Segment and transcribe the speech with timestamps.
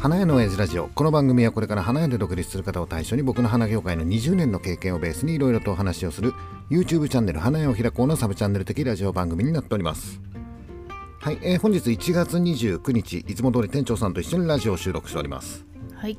[0.00, 0.88] 花屋の親父ラジオ。
[0.88, 6.32] この番組はこれから花屋で独立する方を対象に僕の花業界の20年の経験をベースにいろいろとお話をする
[6.70, 10.18] YouTube チャンネル花屋を開こうのサブチャンネル的ラジオ番組になっております。
[11.20, 15.66] はい、えー本日1月29日いつも通り店長さんと一緒にラジオを収録しております。
[15.94, 16.16] はい、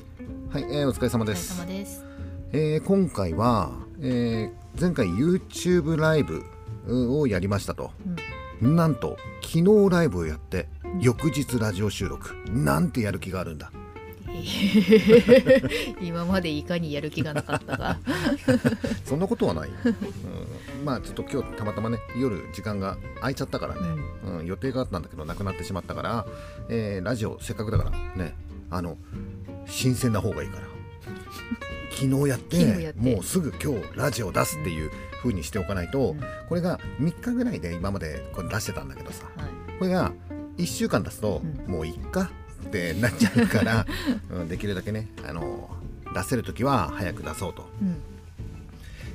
[0.52, 2.06] はい、えーお疲れ様お疲れです様です。
[2.52, 6.44] えー今回は、えー前回 YouTube ライブ
[6.86, 7.90] うをやりましたと、
[8.62, 10.68] なんと昨日ライブをやって
[11.00, 12.36] 翌日ラジオ収録。
[12.50, 13.72] なんてやる気があるんだ。
[16.02, 18.00] 今までいかにやる気がなかったが、
[19.06, 23.82] そんなことはない、うん、まあちょっと今日たまたまね夜時間が空いちゃったからね、
[24.26, 24.46] うん。
[24.46, 26.26] 予定があったんだけどなくなってしまったから、
[26.70, 27.92] えーラジオせっかくだから
[28.24, 28.36] ね
[28.70, 28.98] あの
[29.68, 30.68] 新鮮な方がいいから。
[31.92, 33.00] 昨日やって昨日やって。
[33.00, 36.22] もうすぐ今日ラジオ出すっていう風にしておかないと、うん。
[36.48, 40.12] これが3日ぐらいで今までこれ出してたんだけどさはい、これが
[40.62, 41.74] 1週間出すと、うん。
[41.74, 42.30] もういっか
[42.64, 43.86] ってなっちゃうから、
[44.32, 45.70] うん、できるだけねあの
[46.14, 47.68] 出せる時は早く出そうと。
[47.82, 47.96] うん、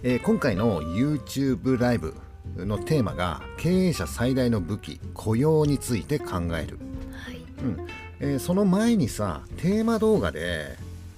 [0.03, 2.15] えー今回の YouTube ライブ
[2.57, 6.79] のテーマが経営者最大の武器雇用について考える、
[7.13, 7.87] はい、うん。
[8.21, 10.77] えーその前にさテーマ動画で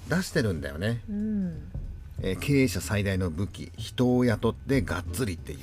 [0.09, 1.53] 出してるんだよね、うん、
[2.21, 5.55] えー経営者最大の武器人を雇ってがっつりってい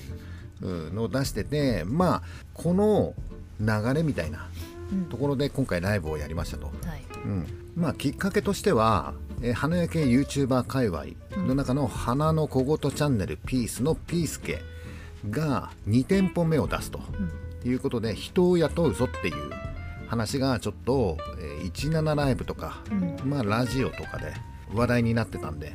[0.62, 2.22] ううんのを出しててまあ
[2.54, 3.12] この
[3.60, 4.48] 流れみたいな
[4.92, 5.04] うん。
[5.06, 6.72] ところで今回ライブをやりましたと、はい、
[7.24, 11.04] うん、まあきっかけとしては、えー花焼け YouTuber 界隈
[11.46, 14.62] の中の花の小言チャンネルピースのピースケ
[15.30, 17.00] が2店舗目を出すと
[17.64, 19.50] いうことで人を雇うぞっていう
[20.08, 23.30] 話がちょっと、えー17ライブとか、うん。
[23.30, 24.32] まあラジオとかで
[24.72, 25.72] 話題になってたんで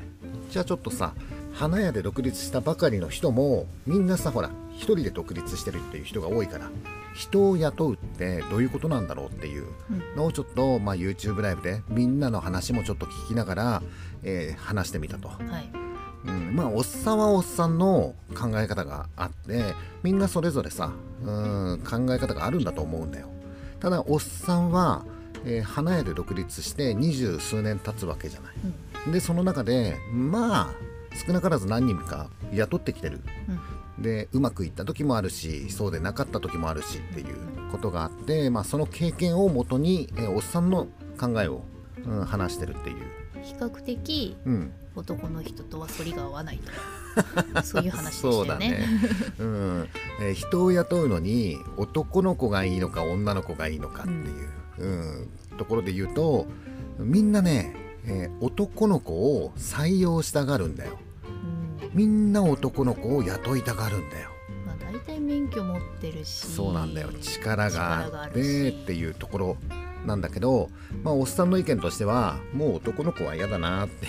[0.52, 1.14] じゃあちょっとさ
[1.54, 6.70] 花屋で独立したばかりの人もみんなさほら一人で独立してるっていう人が多いから
[7.14, 9.68] 人を雇うってどういうことなんだろうっていう
[10.16, 13.84] のをちょっと、まあ、YouTube ライブでみんなの話もちょっと聞きながら、
[14.24, 15.70] えー話してみたと、はい、
[16.26, 19.74] うん、まあおっさんはおっさんの考え方があって
[20.04, 20.92] みんなそれぞれさ
[21.24, 23.30] うん考え方があるんだと思うんだよ。
[23.80, 25.04] ただおっさんは、
[25.46, 28.52] えー花屋で独立して二十数年経つわけじゃな
[29.10, 33.22] い、でその中でまあ少なからず何人か雇ってきてる。
[33.98, 37.36] うん、でうまくいった時もあるしそうでなかった時もあるしっていう
[37.72, 40.88] ことがあって、まあ、その経験をもとに、えーおっさんの
[41.20, 41.64] 考えを、
[42.06, 42.98] うん話してるっていう、
[43.44, 46.60] 比較的うん、男の人とは反りが合わない
[47.54, 48.78] と、 そういう話でそうだしたよね。
[48.78, 48.88] ね、
[49.40, 49.88] うん。
[50.22, 54.50] えー人を雇うのに男の子がいいのか女の子がいいのかっていう、
[54.80, 55.58] うん。
[55.58, 56.48] ところで言うと
[56.98, 60.94] みんなね、えー男の子を採用したがるんだよ。
[60.94, 60.98] うん、
[61.94, 64.30] みんな男の子を雇いたがるんだよ。
[64.66, 67.10] まあ大体免許持ってるし、そうなんだよ。
[67.22, 69.58] 力があってっていうところ
[70.06, 70.70] なんだけど、
[71.04, 74.08] まあ、おっさんの意見としてはもう男の子は嫌だなって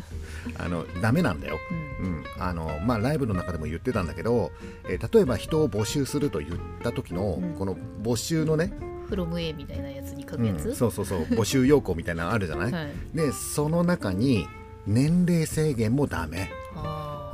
[0.58, 1.58] あのダメなんだよ、
[2.00, 2.24] うん、うん。
[2.38, 4.52] あのまあ、ライブの中でも言ってたんだけど、
[4.88, 6.52] えー例えば人を募集すると言っ
[6.82, 7.54] た時の、うん。
[7.54, 8.72] この募集のね、
[9.08, 10.46] フロム A みたいなやつに書くうん。
[10.46, 11.20] やつ、そうそうそう。
[11.22, 14.48] 募集要項みたいなのあるじゃない、 はい、でその中に
[14.86, 16.50] 年齢制限もダメ、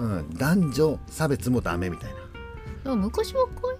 [0.03, 2.11] うん、男女差別もダメみたい
[2.85, 2.97] な。
[2.97, 3.79] 昔はこ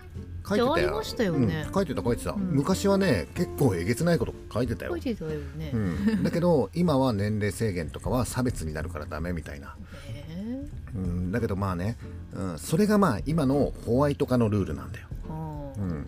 [0.49, 0.97] 書いてたよ。
[0.97, 1.65] ましたよね。
[1.67, 2.41] うん書いてた書いてた、うん。
[2.53, 4.93] 昔はね結構えげつないこと書いてたよ。
[4.93, 5.71] う書いてたよね。
[5.73, 9.77] うん、 だけど今は年齢制限とかは差別になるからダメみたいな、
[10.09, 11.97] えうん、だけどまあね、
[12.35, 15.07] うん、それがまあ今のホワイト化のルールなんだよ、
[15.79, 16.07] うん、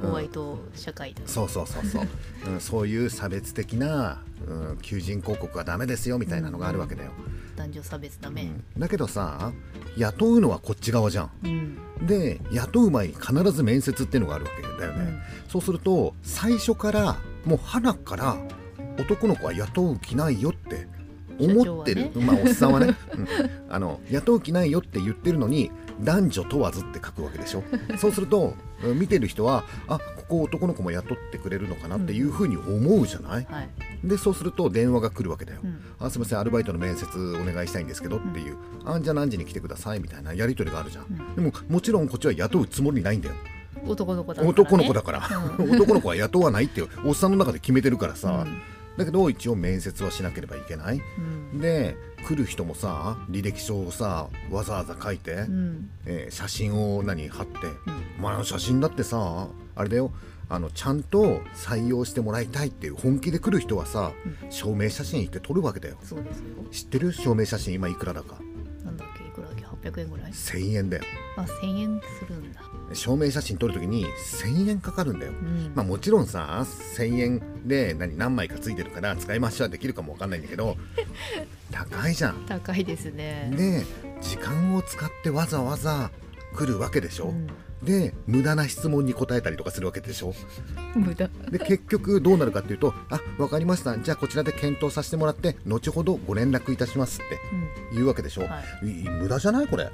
[0.00, 2.06] ホワイト社会だ、そうそうそうそう、
[2.52, 7.10] うん、そういう差別的な、うん、求人広告はダメですよみたいなのがあるわけだよ、
[7.56, 8.44] 男女差別ダメ。
[8.44, 9.52] うん、だけどさ
[9.96, 11.30] 雇うのはこっち側じゃん。
[11.44, 15.50] うん、で雇う前に必ず面接っていうのがあるわけだよね、うん。
[15.50, 18.36] そうすると最初からもう花から
[18.98, 20.86] 男の子は雇う気ないよって
[21.38, 23.26] 思ってる、社まあおっさんはね、 うん。
[23.68, 27.62] あの雇う気ないよって言ってるのに男女問わずって書くわけでしょ。
[27.98, 33.68] そうするとうん見てる人はあここ男の子も雇ってくれるのかなっていうふうに思うじゃない、はい。
[34.04, 35.80] でそうすると電話が来るわけだよ、うん。
[35.98, 37.06] あすみませんアルバイトの面接
[37.40, 41.34] お願いしたいんですけどっていう、あじゃあ何時に来てくださいみたいなやり取りがあるじゃん、うん。
[41.34, 43.34] でももちろんこっちは雇うつもりないんだよ。
[43.86, 44.50] 男の子だから、ね。
[44.50, 45.18] 男の子だから、
[45.58, 48.62] う 男の子は雇わないっておっさんの中で決めてるからさ、うん
[49.00, 51.00] だけど一応面接はしなければいけない、
[51.52, 51.60] うん。
[51.60, 55.90] で来る人もさ履歴書をさわざわざ書いて、うん。
[56.06, 60.12] えー写真を何貼って、うんまあ写真だってさあれだよ
[60.48, 64.12] あのちゃんと採用してもらいたいっていう本気で来る人はさ、
[64.50, 66.44] 証明写真行って撮るわけだよそうですよ。
[66.72, 67.12] 知ってる？
[67.12, 68.36] 証明写真今いくらだか
[68.84, 71.04] なんだっけ、いくらだっけ、800円ぐらい？1000円だよ
[71.36, 72.62] あ、1000円するんだ。
[72.92, 75.32] 証明写真撮るときに1000円かかるんだよ。
[75.32, 76.64] うんまあもちろんさ
[76.96, 80.76] 1000円で何何枚かついてるから使い回しはできるかもわかんないんだけど
[81.70, 82.44] 高いじゃん。
[82.46, 83.52] 高いですね。
[83.56, 83.84] で
[84.20, 86.10] 時間を使ってわざわざ
[86.56, 87.28] 来るわけでしょ。
[87.28, 87.46] うん
[87.82, 90.34] で無駄な質問に答えたりとかするわけでしょ？
[90.94, 91.28] 無駄。
[91.50, 97.38] で結局どうなるかっていうと「あ分かりましたじゃあこちらで検討させてもらって後ほどご連絡いたします」って
[97.94, 98.42] 言うわけでしょ？
[98.42, 99.84] はい無駄じゃないこれ。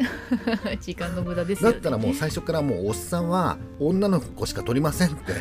[0.72, 0.78] い。
[0.82, 1.74] 時間の無駄ですよね。
[1.74, 5.32] だったらもう最初からもうおっさんは女の子しか取りませんって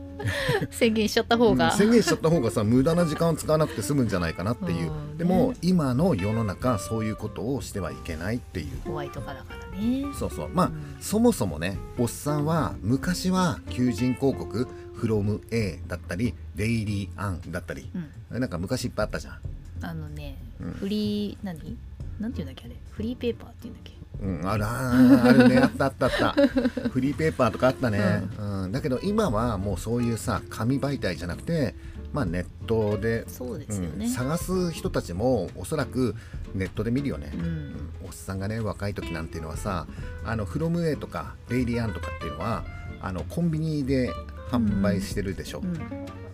[0.70, 1.72] 宣言しちゃった方が。
[1.72, 10.06] 宣言しちゃった方がさ無駄な時間を使わなくて済むんじゃないかなっていううんでもね今の世の中そういうことをしてはいけないっていうホワイト化だからね。
[10.18, 17.90] そうそうまあ、うんそもそもねおっさんは昔は求人広告 from A だったりデイリーアンだったり
[18.30, 18.40] うん。
[18.40, 19.38] なんか昔いっぱいあったじゃん
[19.82, 21.76] あのね、うんフリー何？
[22.20, 22.76] なんていうんだっけあれ？
[22.90, 23.92] フリーペーパーっていうんだっけ？
[24.22, 24.90] うん、あら
[25.24, 26.32] あるねあったあったあった
[26.90, 31.74] フリーペーパーとかあったね、うんだけど今はもうそういうさ紙媒体じゃなくて、
[32.12, 34.06] まあ、ネットで、そうですよね。
[34.06, 36.14] うん探す人たちもおそらく
[36.54, 37.90] ネットで見るよね、ううんん。
[38.04, 39.86] おっさんがね若い時なんていうのはさ
[40.24, 42.64] あのフロム A とかデイリーアンとかっていうのは
[43.00, 44.12] あのコンビニで
[44.50, 45.78] 販売してるでしょ、うん。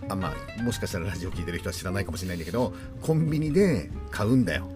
[0.09, 2.73] あまあ、もしかしたらラジオ聞いてる人は知らないかもしれないんだけど
[3.03, 4.67] コンビニで買うんだよ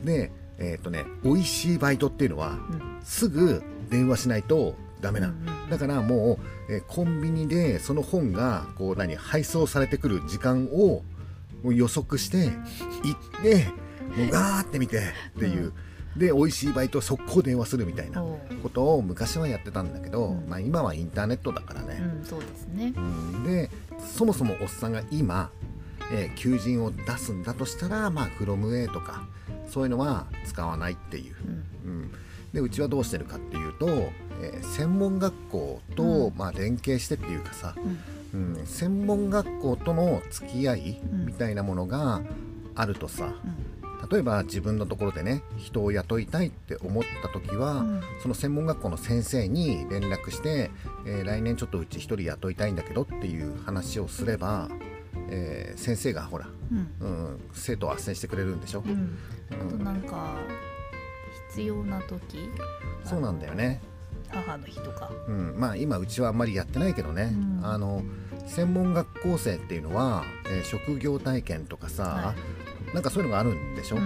[0.00, 0.04] うん。
[0.04, 2.98] でえっ、とね美味しいバイトっていうのはうん。
[3.02, 5.34] すぐ電話しないとダメな、
[5.68, 6.38] だからも
[6.68, 11.02] う、えーコンビニでその本がこう何配送されてくる時間を
[11.62, 12.50] もう予測して
[13.04, 13.66] 行って
[14.16, 14.98] もうガーって見て
[15.36, 15.72] っていう、
[16.16, 18.22] で美味しいバイト速攻電話するみたいな
[18.62, 20.48] ことを昔はやってたんだけど、うん。
[20.48, 22.92] まあ、今はインターネットだからね、うん、そうですね。
[22.96, 23.44] うん。
[23.44, 25.50] でそもそもおっさんが今、
[26.12, 29.26] えー求人を出すんだとしたらまあ from A とか
[29.68, 31.34] そういうのは使わないっていう。
[31.84, 31.90] うん。
[31.90, 32.12] うん、
[32.52, 38.54] でうちはどうしてるかっていうと、えー専門学校と、うんまあ、連携してっていうかさ、うん。
[38.56, 42.22] うん、専門学校との付き合いうんみたいなものが
[42.74, 44.08] あるとさうん。
[44.08, 50.70] 例えば自分のところでね人を雇いたいって思った時は、うんその専門学校の先生に連絡して、
[51.06, 54.68] えー来年ちょっとうち一人雇いたいんだけどっていう話をすれば、
[55.28, 56.78] えー先生がほら、うん。
[57.00, 59.18] うん、生徒を斡旋してくれるんでしょ、うん。
[59.50, 60.36] あとうんなんか
[61.54, 62.48] 必要な時？
[63.04, 63.80] そうなんだよね。
[64.30, 65.10] 母の日とか。
[65.28, 68.02] うん、まあ今うちはあんまりやってないけどね、うんあの
[68.46, 72.34] 専門学校生っていうのは、えー職業体験とかさ、は
[72.94, 74.00] なんかそういうのがあるんでしょ、う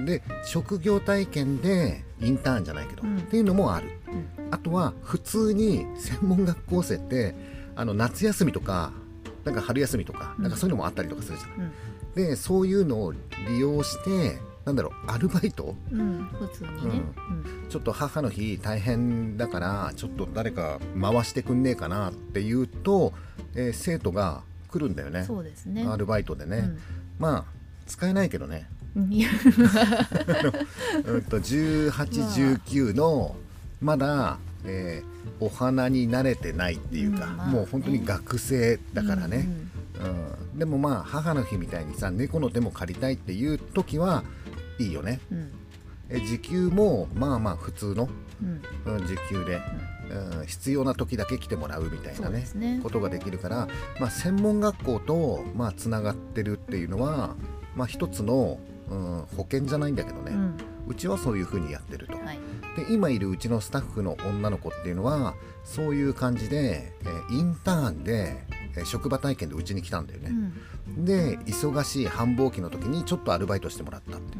[0.00, 0.04] ん。
[0.04, 4.48] で職業体験でインターンじゃないけど、うんっていうのもあるうん。
[4.50, 7.34] あとは普通に専門学校生って
[7.74, 8.92] あの夏休みとか
[9.44, 11.72] なんか春休みとか、うんなんかそういうのもあったりとかするじゃんうん。
[12.14, 13.18] でそういうのを利
[13.58, 15.74] 用してなんだろうアルバイト？
[15.92, 16.24] うん。
[16.38, 17.02] 普通にね。
[17.70, 23.12] ちょっと母の日大変だからちょっと誰か回してくんねえかなって言うと、
[23.54, 25.14] えー生徒が来るんだようん。
[25.14, 25.24] ね。
[25.24, 25.86] そうですね。
[25.86, 26.70] アルバイトでね、
[27.18, 27.44] まあ
[27.86, 29.12] 使えないけどね、うん。
[29.12, 29.28] いや。
[31.06, 33.36] うん、と1819の
[33.80, 39.46] まだ、えーお花に慣れてないっていうか、うんまあもう本当に学生だからね、
[40.00, 40.06] うん。
[40.52, 40.58] うん。
[40.58, 44.24] でもまあ母の日みたいにさ猫の手も借りたいっていう時は
[44.78, 45.52] いいよねうん。
[46.08, 48.08] え時給もまあまあ普通の
[48.42, 48.94] うん。
[48.94, 49.60] うん時給で、
[50.10, 53.66] うん必要な時だけ来てもらうみたいなねねことができるから、
[53.98, 57.34] まあ、専門学校とまあつながってるっていうのは、
[57.74, 60.34] まあ、一つの、うん、保険じゃないんだけどね、う。
[60.34, 60.56] うん
[60.94, 62.12] ちはそういうふうにやってると。
[62.18, 62.38] はい。
[62.76, 65.34] で今いるうちのスタッフの女の子っていうのは
[65.64, 68.44] そういう感じで、えーインターンで、
[68.76, 70.30] えー職場体験でうちに来たんだよね。
[70.88, 71.04] うん。
[71.04, 74.38] で忙しい繁忙期の時にちょっとアルバイトしてもらったって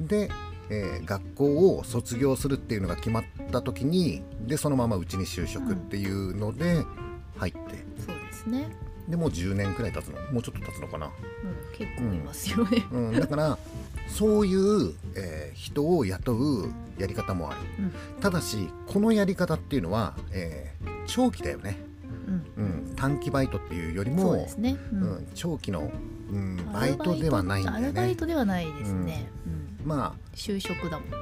[0.00, 0.30] で、
[0.70, 6.84] えー学校を卒業するっていうのが決まった時にでそのままうちに就職っていうので
[7.36, 7.58] 入って
[8.06, 8.70] そうですね。
[9.08, 11.12] でもう10年くらい経つのもうちょっと経つのかな、うん。
[11.78, 12.84] 結構いますよね。
[12.92, 13.58] うん、だから
[14.06, 18.20] そういう、えー人を雇うやり方もあるうん。
[18.20, 21.78] ただしこのやり方っていうのは、えー長期だよね、
[22.56, 22.64] うん。
[22.64, 24.76] うん、短期バイトっていうよりもそうですね。
[24.92, 25.90] ううんん、長期の、
[26.30, 29.30] うん、バイトではないんだよアルバイねトではないですね。
[29.94, 29.98] うん。
[29.98, 31.16] まあ就職だもんね。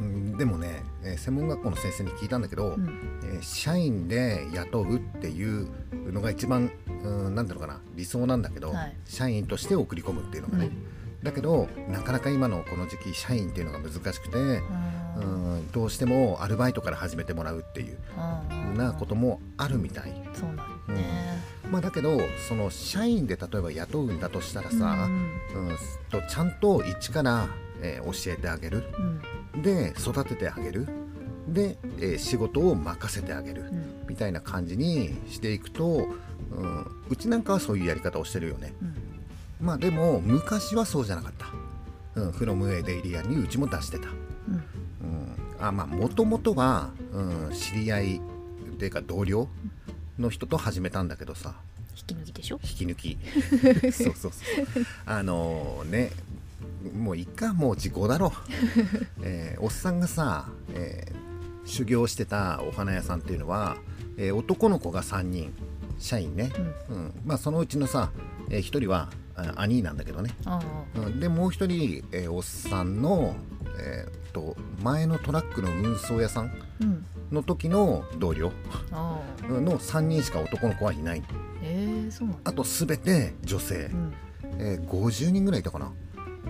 [0.00, 3.20] うんでもね、えー専門学校の先生に聞いたんだけど、うん。
[3.24, 5.68] えー社員で雇うっていう
[6.12, 6.70] のが一番、
[7.02, 17.98] うん、なんだろうかな理想なんだけど、はい社員として送り込むっていうのがね、うんだけどなかなか今のこの時期社員っていうのが難しくて、うあーん、どうしてもアルバイトから始めてもらうっていう
[18.48, 20.68] ふうなこともあるみたい、そうなん。
[21.72, 25.76] まあ、だけどその社員で例えば雇うんだとしたらさ、うんうん
[26.08, 27.48] とちゃんと一から、
[27.82, 28.84] えー教えてあげる。
[29.54, 29.62] うん。
[29.62, 30.86] で育ててあげる。
[31.48, 33.62] で、えー仕事を任せてあげる。
[33.62, 34.06] うん。
[34.08, 36.08] みたいな感じにしていくと、
[36.50, 38.72] うん、うちなんかはそういうやり方をしてるよね。
[38.82, 38.94] うん。
[39.66, 41.46] まあでも昔はそうじゃなかった
[42.20, 44.54] 「うん、フロムエデイリア」にうちも出してた、うん。
[44.54, 44.62] うん、
[45.60, 48.20] あまあもともとは、うん、知り合いっ
[48.78, 49.48] ていうか同僚
[50.18, 51.54] の人と始めたんだけどさ。
[51.96, 52.60] 引き抜きでしょ？
[52.62, 53.18] 引き抜き。
[53.92, 54.86] そうそうそう。
[55.04, 56.12] あのね
[56.96, 58.32] もういっかもう時効だろ、
[59.22, 61.28] えーおっさんがさ、えー
[61.64, 63.76] 修行してたお花屋さんっていうのは、
[64.16, 65.52] えー男の子が3人
[65.98, 66.50] 社員ね、
[66.88, 66.96] うん。
[66.96, 67.12] うん。
[67.26, 68.10] まあ、そのうちのさ、
[68.48, 70.30] え1人はあ兄なんだけどね、
[70.96, 73.36] うん、でもう1人、えーおっさんの、
[73.78, 77.04] えーっと前のトラックの運送屋さんうん。
[77.32, 78.50] の時の同僚
[78.90, 81.22] の3人しか男の子はいない。
[81.62, 82.50] ええそうなんだ。
[82.50, 83.90] あと全て女性。
[83.92, 84.12] う、ん。
[84.58, 85.92] えー50人ぐらいいたかな、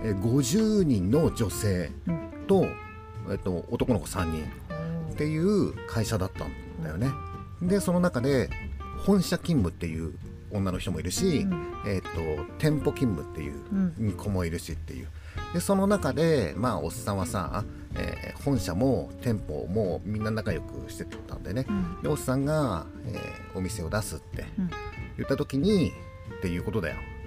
[0.04, 2.28] えー50人の女性うん。
[2.46, 2.66] と,、
[3.30, 4.44] えっと男の子3人
[5.12, 6.52] っていう会社だったん
[6.82, 7.10] だよね。
[7.62, 8.48] でその中で
[9.04, 10.14] 本社勤務っていう
[10.50, 11.72] 女の人もいるし、うん。
[11.86, 12.08] えっと
[12.58, 13.54] 店舗勤務っていう
[14.00, 14.12] うん。
[14.12, 15.08] 子もいるしっていう。
[15.52, 17.64] でその中でまあおっさんはさ、
[17.94, 21.66] えー本社も店舗もみんな仲良くしてたんでね。
[21.68, 22.02] うん。
[22.02, 24.70] でおっさんが、えーお店を出すってうん。
[25.16, 25.90] 言った時に
[26.38, 26.96] っていうことだよ。
[26.96, 27.17] 好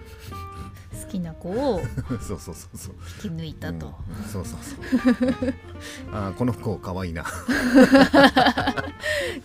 [1.11, 1.81] きな子を
[2.25, 2.95] そうそうそうそう。
[3.23, 4.25] 引き抜いたと、うん。
[4.31, 4.75] そうそうそ
[5.47, 5.53] う。
[6.13, 7.25] あーこの子かわいいな。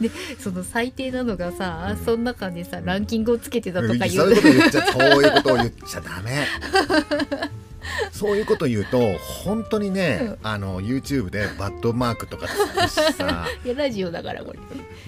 [0.01, 2.05] でその最低なのがさ、うん。
[2.05, 6.47] その中でさランキングをつけてたとか言そういうこと言っちゃそういうことを言っちゃダメ。
[8.13, 13.47] そういうこと言うと本当にね、あの YouTube でバッドマークとかつくしさ。
[13.65, 14.59] いやラジオだからこれ。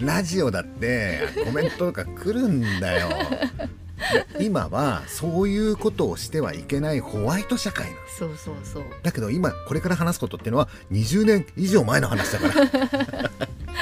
[0.01, 3.09] ラジオだってコメントとか来るんだよ。
[3.09, 3.88] で
[4.41, 8.85] 今はそういうことをしてはいけないホワイト社会なのそうそうそう。
[9.03, 13.31] だけど今これから話すことっていうのは20年以上前の話だから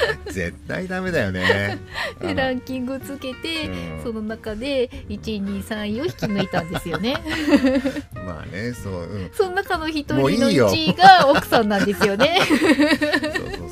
[0.29, 1.77] 絶対ダメだよね。
[2.21, 4.03] でランキングをつけて、うん。
[4.03, 7.17] その中で123位を引き抜いたんですよね。
[8.13, 10.69] まあねそう、うん、その中の一人のもういいよ。
[10.69, 12.39] 1位が奥さんなんですよね。
[12.47, 12.69] そうそう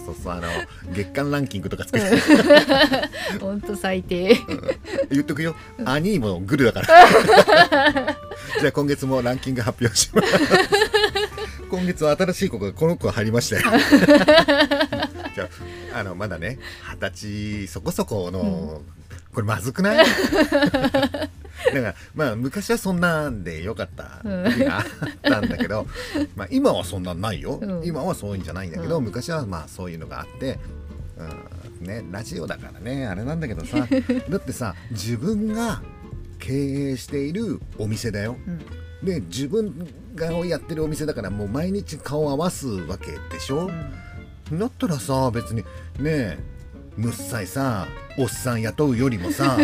[0.05, 0.48] そうそうあの
[0.94, 3.39] 月間ランキングとか作って。
[3.39, 4.38] ほんと最低。
[5.12, 5.55] 言っとくよ。
[5.84, 8.17] 兄もグルだから。
[8.60, 10.27] じゃあ今月もランキング発表します。
[11.70, 13.63] 今月は新しい子がこの子が入りましたよ
[15.95, 16.59] ああのまだね
[16.91, 18.81] 二十歳そこそこの、
[19.33, 20.05] これまずくない？
[20.43, 21.29] だか
[21.73, 24.85] らまあ昔はそんなんでよかった時があっ
[25.21, 25.87] たんだけど、
[26.35, 27.85] まあ今はそんなんないよ、うん。
[27.85, 29.05] 今はそういうんじゃないんだけど、うん。
[29.05, 30.59] 昔はまあそういうのがあって、
[31.81, 33.77] うんね、ラジオだからねあれなんだけどさ
[34.29, 35.81] だってさ自分が
[36.39, 36.53] 経
[36.91, 38.37] 営しているお店だよ。
[38.47, 38.59] うん。
[39.05, 43.69] で自分がやってるお店だからもう毎日顔合わすわけでしょ、
[44.51, 45.63] だったらさ別に
[45.99, 46.55] ねえ。
[46.97, 47.87] むっさいさ
[48.17, 49.57] おっさん雇うよりもさ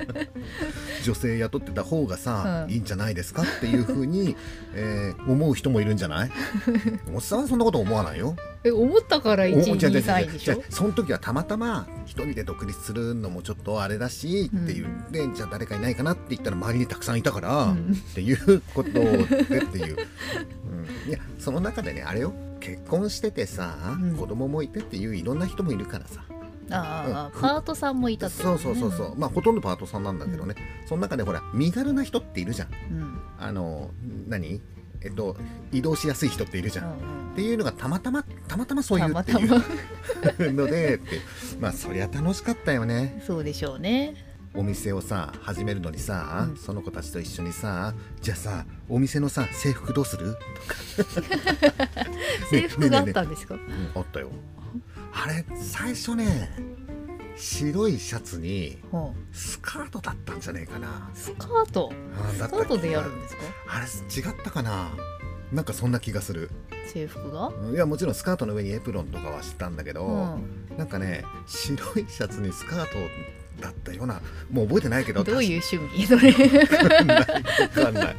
[1.04, 2.72] 女性雇ってた方がさ、うん。
[2.72, 4.34] いいんじゃないですかっていうふうに、
[4.74, 6.30] えー思う人もいるんじゃない？
[7.12, 8.34] おっさんはそんなこと思わないよ。
[8.64, 10.54] え思ったから1位お違う違う違う2位でしょ？
[10.54, 14.88] じゃあその時はたまたま一人で独立するのもちょっとあれだしっていう。
[14.88, 17.92] んで、じゃあ誰かいないかなって言ったら周りにたくさんいたから、うん。
[17.92, 19.96] っていうことでっていう、
[21.06, 24.16] うん、いやその中でねあれよ結婚しててさ、うん。
[24.16, 26.24] 子供もいてっていういろんな人もいるからさ。
[26.70, 27.40] ああ、うん。
[27.40, 29.16] パートさんもいたってそうそうそうそう。
[29.16, 30.54] まあほとんどパートさんなんだけどね、
[30.86, 32.68] その中でほら身軽な人っているじゃん。
[32.90, 33.02] うん。
[33.02, 33.90] うんあの
[34.26, 34.60] 何？
[35.00, 35.36] えっと
[35.70, 36.94] 移動しやすい人っているじゃん、っ
[37.30, 37.36] うん。
[37.36, 41.00] ていうのがたまたまたまたまそういうっていうので
[41.60, 43.22] まあそりゃ楽しかったよね。
[43.24, 44.16] そうでしょうね
[44.54, 46.56] お店をさ始めるのにさ、うん。
[46.56, 50.36] その子たちと一緒にさじゃあさお店のさ制服どうする？
[52.50, 54.30] 制服があったんですか、うんあったよ。
[55.12, 56.50] あれ最初ね
[57.36, 61.10] 白いシャツにほスカートだったんじゃねえかな。
[61.14, 61.92] うスカート？
[62.32, 63.42] スカートでやるんですか？
[63.68, 64.88] あれ違ったかな？
[65.52, 66.50] なんかそんな気がする。
[66.92, 67.52] 制服が？
[67.72, 70.76] いやもちろんスカートの上にエプロンとかはしたんだけど、うん。
[70.76, 72.96] なんかね白いシャツにスカート
[73.60, 76.06] だったようなもう覚えてないけどどういう趣味？
[76.08, 76.30] それ。
[76.32, 78.16] わかんない。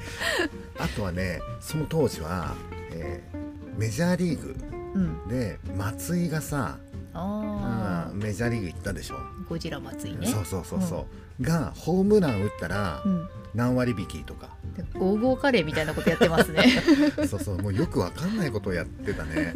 [0.77, 2.55] あとはねその当時は、
[2.91, 3.39] えー
[3.79, 4.55] メジャーリーグ
[4.95, 5.27] うん。
[5.29, 6.77] で松井がさ、
[7.13, 8.19] うん。
[8.19, 10.27] メジャーリーグ行ったでしょ、ゴジラ松井ね。
[10.27, 11.07] そうそうそうそ
[11.39, 13.29] う、がホームラン打ったらうん。
[13.55, 16.83] 何割引きとか、でゴーゴーカレーみたいなことやってますね。
[17.27, 19.53] そうそうもうよくわかんないことをやってたね、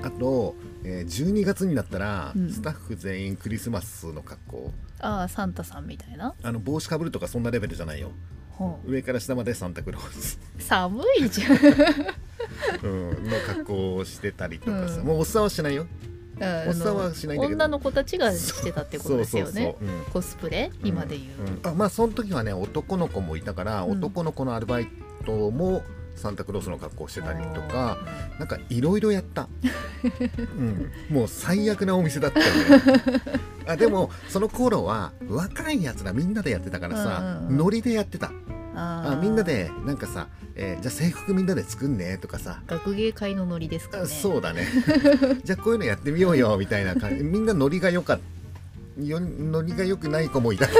[0.00, 2.50] うん、あと、えー12月になったら、うん。
[2.50, 4.72] スタッフ全員クリスマスの格好。
[4.98, 6.34] ああサンタさんみたいな。
[6.42, 8.10] あの帽子かぶるとかそんなレベルじゃないよ。
[8.50, 11.52] ほ上から下までサンタクロース、う寒いじゃん。
[12.82, 12.88] う
[13.20, 15.06] ん、の格好をしてたりとかさ、うん。
[15.06, 15.86] もうおっさんはしないよ。
[15.92, 17.56] あおっさんはしないんだけど。
[17.56, 19.76] 女の子たちがしてたってことですよね。
[20.12, 20.70] コスプレ？
[20.84, 21.30] 今で言う、
[21.64, 21.70] うん。
[21.70, 23.92] あまあその時はね男の子もいたから、うん。
[23.92, 24.88] 男の子のアルバイ
[25.24, 25.82] トも
[26.16, 27.98] サンタクロースの格好してたりとか
[28.38, 29.48] なんかいろいろやった、
[30.58, 33.22] うん、もう最悪なお店だったよね。
[33.68, 38.30] あでもその頃は若いやつらみんなでやってたからさ、ノリでやってた
[38.78, 42.60] あみんなでなんかさ、えーじゃあ制服みんなで作んねとかさ。
[42.66, 44.02] 学芸会のノリですかね。
[44.04, 44.66] あそうだね。
[45.44, 47.24] じゃあこういうのやってみようよみたいな感じ。
[47.24, 49.02] みんなノリが良かった。
[49.02, 50.66] よノリが良くない子もいた。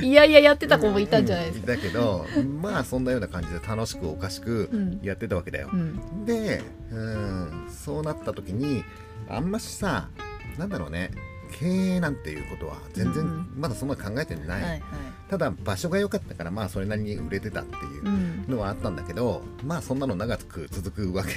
[0.00, 2.24] いやいややってた子もいたんじゃないですか、うんいたけど
[2.62, 5.00] まあそんなような感じで楽しくおかしくうん。
[5.02, 5.68] やってたわけだよ。
[5.72, 6.24] う、ん。
[6.24, 6.62] で
[6.92, 8.84] うんそうなった時に
[9.28, 10.08] あんましさ
[10.58, 11.10] なんだろうね
[11.52, 11.66] 経
[11.96, 14.82] 営なんていうことは全うんう然まだそんな考えてない、はいはい。
[15.28, 18.44] ただ場所が良かったからまあそれなりに売れてたっていううん。
[18.48, 21.34] のはあったんだけどまあそんなの長く続くわけ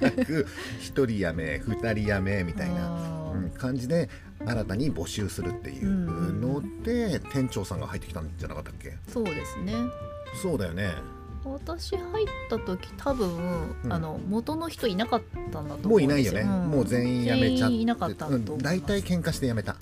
[0.00, 0.46] がなく
[0.80, 4.08] 1人辞め2人辞めみたいな、感じで
[4.46, 8.96] 新たに募集するっていうので、店長さんが入ってきたんじゃなかったっけ？
[9.08, 9.72] そうですね。
[10.42, 10.92] そうだよね
[11.52, 13.92] 私入った時多分、うん。
[13.92, 15.22] あの元の人いなかっ
[15.52, 16.70] たんだと思もういないよね、うん。
[16.70, 17.72] もう全員辞めちゃって。
[17.72, 19.76] 全員いなかったと思いますうん大体喧嘩して辞めた。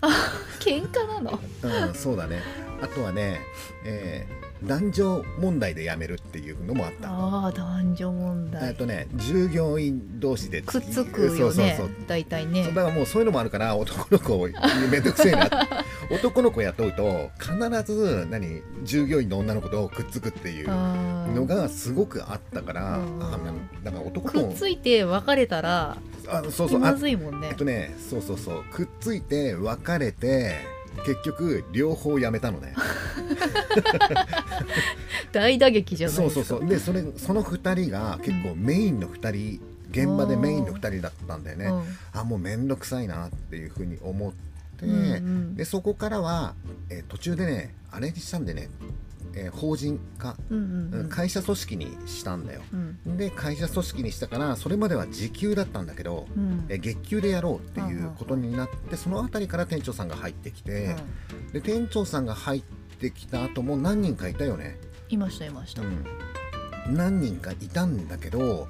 [0.60, 1.40] 喧嘩なの？
[1.88, 2.40] うんそうだね。
[2.82, 3.40] あとはね、
[3.84, 7.10] えー男女問題で辞めるっていうのもあった。
[7.10, 11.90] ああ男女問えっ題とね従業員同士でくっつくよねそうそうそう。
[12.06, 12.64] 大体ね。
[12.68, 14.38] だからもうそういうのもあるから男の子
[14.90, 15.50] めんどくせえな
[16.10, 23.22] 男の子雇うと必ず何従業員の女の子とくっつくっていうのがすごくあったから、うん。
[23.22, 23.38] あ
[23.82, 25.96] だから男のくっついて別れたら
[26.28, 27.48] あそうそうあずいもんね。
[27.50, 30.56] えっとねそうそうそうくっついて別れて
[31.06, 32.74] 結局両方辞めたのね。
[35.32, 36.66] 大打撃じゃないそうそうそう。
[36.66, 41.82] でそれその2人が結構メインの2人現場でメインの2人だったんだよね、うん。
[42.12, 44.32] あもう面倒くさいなっていうふうに思っ
[44.74, 45.56] て、うんうん。
[45.56, 46.54] でそこからは、
[46.90, 48.68] えー途中でねあれにしたんでね、
[49.34, 51.08] えー法人化、うんうんうん。
[51.08, 52.62] 会社組織にしたんだよ。
[52.72, 52.76] う
[53.10, 53.16] ん。
[53.16, 56.66] で会社組織にしたからそれまでは時給だったんだけど、うん。
[56.68, 60.96] えー月給でやろうっていうことになってその辺りから店長さんが入ってきて、
[61.52, 62.62] で店長さんが入っ
[62.98, 66.04] てきた後も何人かいたよね、いましたいました、うん、
[66.90, 68.68] 何人かいたんだけど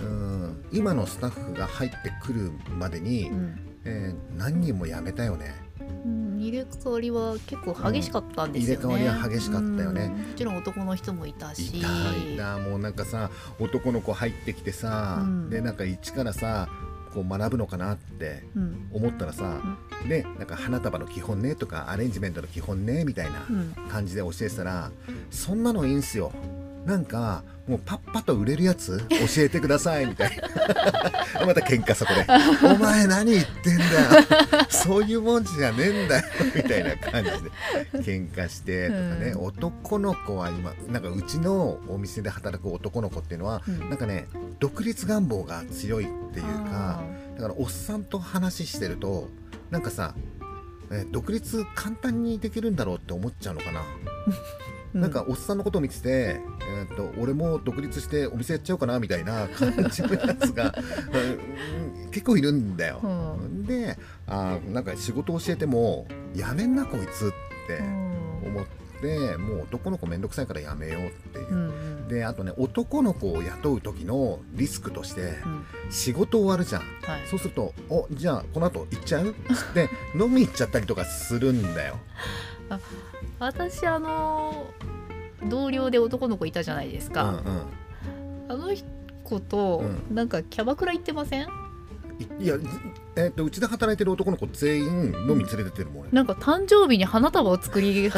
[0.00, 5.54] うん今のスタッフが入ってくるまでに、うんえー何人も辞めたよね。
[6.04, 10.04] うん入れ替わりは結構激しかったんですよね、うん入れ替わりは激しかったよね。
[10.04, 11.80] うんもちろん男の人もいたいし。
[11.80, 11.88] た
[12.32, 15.50] いたもうなんかさ男の子入ってきてさ、うん。
[15.50, 16.68] でなんか一からさ
[17.14, 19.60] こう学ぶのかなってうん思ったらさ、
[20.08, 23.74] でなんか花束の基本ねとかアレンジメントの基本ねみたいなうん。
[23.90, 24.90] 感じで教えてたら
[25.30, 26.32] そんなのいいんすよ
[26.84, 30.48] なんかもうパッパと売れるやつ教えてくださいみたいな。
[31.46, 32.26] また喧嘩そこで
[32.66, 33.84] 「お前何言ってんだ。
[33.84, 36.24] よそういうもんじゃねえんだよ」
[36.56, 38.02] みたいな感じで。
[38.02, 39.44] 喧嘩してとかね、うん。
[39.46, 43.88] 男の子は今なんかうちのお店で働く男の子っていうのはうん。
[43.88, 44.26] なんかね
[44.58, 47.02] 独立願望が強いっていうかあ
[47.36, 49.28] だからおっさんと話してると
[49.70, 50.14] なんかさ
[50.90, 53.84] え独立簡単にできるんだろうって思っちゃうのかな、ー
[54.94, 63.06] なんかおっさんのことを見てて、えー、と俺も独立してお店やっちゃおうかなみたいな感じのやつが、う ん結構いるんだよ、う
[63.46, 63.64] ん。
[63.64, 67.30] であーなんか仕事教えてもやめんなこいつっ
[67.66, 68.12] てうん。
[68.44, 68.64] 思っ
[69.00, 71.72] てもう男の子めんどくさいからやめようっていう、うんう
[72.04, 72.08] ん。
[72.08, 75.64] であとね男の子を雇う時のリスクとしてうん。
[75.90, 76.82] 仕事終わるじゃん。
[76.82, 77.26] はい。
[77.30, 81.98] そうすると「おじゃあこの後行っちゃう?」つって飲み行っちゃったりとかするんだよ。
[83.38, 84.66] 私あの
[85.48, 87.42] 同僚で男の子いたじゃないですか、
[88.48, 88.68] あの
[89.24, 91.46] 子とうなんかキャバクラ行ってません？
[92.38, 92.66] いいや、ず
[93.16, 94.88] えー、とうちで働いてる男の子全員
[95.28, 96.10] 飲み連れてってるもん、俺。
[96.12, 98.10] なんか誕生日に花束を作り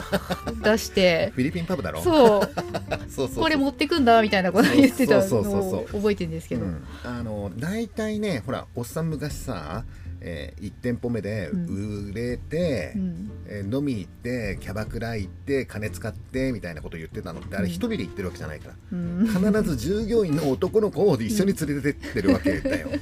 [0.62, 1.30] 出して。
[1.34, 2.00] フィリピンパブだろ。
[2.02, 2.40] そう。
[3.08, 3.42] そうそうそう。
[3.44, 5.80] これ持ってくんだみたいなこと言ってたのそうそうそうそう。
[5.80, 9.84] を覚えてるんですけど、うん、あの大体ねほらおっさん昔さ、
[10.26, 12.10] え1店舗目でうん。
[12.10, 13.30] 売れて、うん。
[13.46, 17.40] えー飲み行ってキャバクラ行って金使ってみたいなこと言ってたの。
[17.40, 19.26] ってあれうん一人で行ってるわけじゃないから、うん。
[19.26, 22.88] 必ず従業員の男の子を一緒に連れてってるわけだよ。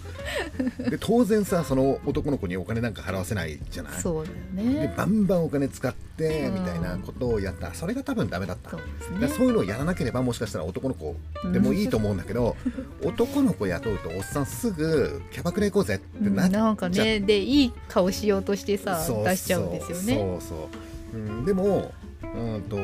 [0.90, 4.00] で当然さその男の子にお金なんか払わせないじゃない？
[4.00, 4.36] そうだよ
[4.68, 6.54] でねバンバンお金使ってうん。
[6.54, 7.72] みたいなことをやった。
[7.74, 8.70] それが多分ダメだった。
[8.70, 11.16] そうですだからねそういうのをやらなければもしかしたら男の子
[11.52, 12.56] でもいいと思うんだけど、
[13.04, 16.76] 男の子雇うとおっさんすぐキャバクラ行こうぜってなっちゃなん
[17.20, 20.38] でいい顔しようとしてさ出しちゃうんですよね。
[20.40, 20.68] そうそ
[21.14, 22.76] う、うん、でもうんと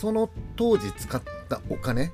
[0.00, 2.10] その当時使ったお金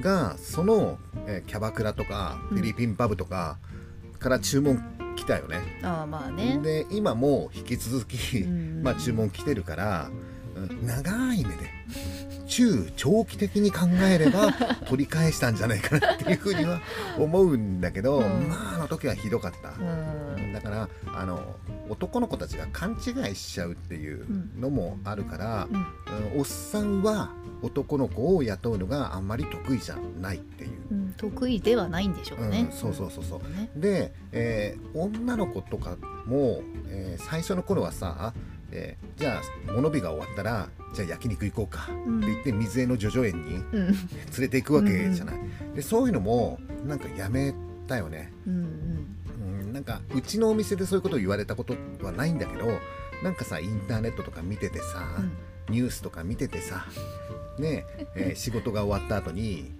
[0.00, 2.56] がその、えーキャバクラとかうん。
[2.58, 3.58] フィリピンパブとか
[4.18, 4.82] から注文
[5.16, 5.60] 来たよね。
[5.82, 6.58] ああまあね。
[6.62, 8.82] で今も引き続き、うん。
[8.82, 11.70] まあ、注文来てるから、うん長い目で
[12.46, 14.52] 中長期的に考えれば
[14.88, 16.80] 取り返したんじゃないかなっていうふうには
[17.18, 18.48] 思うんだけど、うん。
[18.48, 19.70] まああの時はひどかった。
[19.70, 20.52] うん。
[20.52, 21.56] だからあの
[21.88, 24.24] 男の子たちが勘違いしちゃうっていう
[24.58, 25.76] のもあるから、うん。
[25.76, 25.86] うん
[26.38, 27.30] おっさんは
[27.62, 30.70] 男の子を雇うのがあんまり得意じゃないっていう。
[30.90, 33.40] うん得意ではないんでしょうね、うんそうそうそうそう。
[33.58, 38.34] ねで、えー女の子とかも、えー最初の頃はさ、
[38.76, 41.88] えーじゃあ物日が終わったらじゃあ焼肉行こうか。
[41.90, 42.18] うん。
[42.18, 43.72] って言って水江の叙々苑にうん。
[43.72, 43.94] 連
[44.40, 45.36] れて行くわけじゃない。
[45.74, 47.54] でそういうのもなんかやめ
[47.88, 48.32] たよね。
[48.46, 49.16] うん
[49.62, 52.66] うん、なんかうちのお店でそういうことを言われたことはないんだけど
[53.22, 54.84] なんかさインターネットとか見ててさ、
[55.18, 55.32] うん。
[55.74, 56.86] ニュースとか見ててさ
[57.58, 57.84] ね
[58.14, 59.72] えー仕事が終わった後に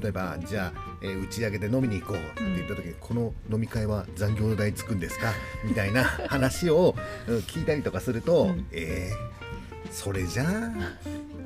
[0.00, 5.32] 例えばじゃあ、えー打ち上げで飲みに行こうって言った時に、この飲み会は残業代つくんですか？
[5.64, 6.94] みたいな 話を
[7.26, 8.66] うん聞いたりとかすると、うん。
[8.72, 9.38] えー
[9.90, 10.70] それじゃあ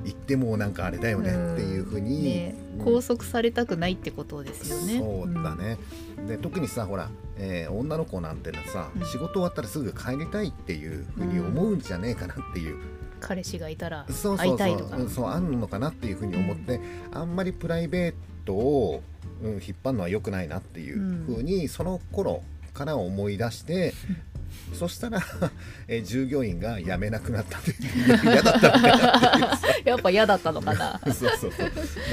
[0.02, 1.54] 言ってもなんかあれだよねうん。
[1.54, 4.98] っていうふうに、ねうん拘束されたくないってことですよね。
[4.98, 5.78] そうだね、
[6.26, 9.04] で特にさほら、えー女の子なんてのはさ、うん。
[9.04, 12.78] 仕事終わったらすぐ帰りたいっていうふうに思うんじゃねえかなっていう、
[13.20, 14.52] 彼氏がいたらそう会そそう。
[14.52, 14.96] いうたいとか。
[14.96, 16.80] うんそうあんのかなっていうふうに思って、
[17.12, 19.02] あんまりプライベートを、
[19.42, 22.42] うん、引っ張るのは良くないなっていうふうに、その頃
[22.74, 23.94] から思い出して、
[24.74, 25.20] そしたら、
[25.88, 27.74] えー従業員が辞めなくなったって
[28.24, 31.00] 嫌だったのかなやっぱ嫌だったのかな。
[31.06, 31.50] そうそうそう。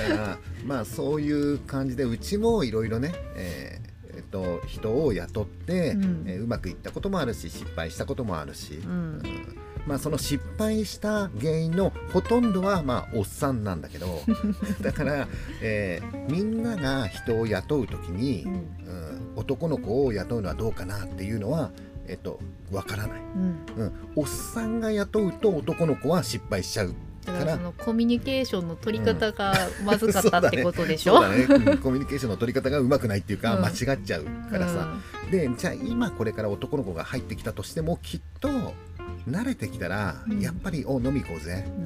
[0.10, 6.24] だからまあそういう感じでうちもいろいろね、えーえっと人を雇って、うん。
[6.28, 8.92] えーうまくいったこともあるし失敗したこともあるし、うん。
[8.92, 9.24] うん
[9.86, 14.22] まあその失敗した原因のほとんどはまあおっさんなんだけど
[14.82, 15.28] だから、
[15.62, 18.54] えーみんなが人を雇う時に、うん。
[18.54, 21.72] うん男の子を雇うのはどうかなっていうのは
[22.08, 22.40] えっと
[22.72, 23.84] わからない、うん。
[23.84, 26.94] うん、おっさんが雇うと男の子は失敗しちゃう
[27.26, 29.54] だかかららそのコミュニケーションの取り方が
[29.86, 31.78] まずかったってことでしょ、そうだね、うん。
[31.78, 33.66] コミュニケーションの取り方がうまくないっていうか、うん。
[33.66, 34.96] 間違っちゃうからさ、
[35.32, 38.74] でじゃあ今これから男の子が入ってきたとしてもきっと
[39.30, 40.40] 慣れてきたら、うん。
[40.42, 41.66] やっぱりお飲み行こうぜ。
[41.68, 41.82] って